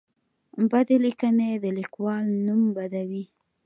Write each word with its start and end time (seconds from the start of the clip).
بدې 0.69 0.97
لیکنې 1.05 1.49
د 1.63 1.65
لیکوال 1.77 2.23
نوم 2.45 2.61
بدوي. 2.75 3.23